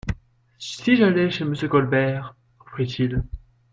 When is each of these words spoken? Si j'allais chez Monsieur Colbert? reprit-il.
Si 0.57 0.95
j'allais 0.95 1.29
chez 1.29 1.45
Monsieur 1.45 1.67
Colbert? 1.67 2.35
reprit-il. 2.57 3.21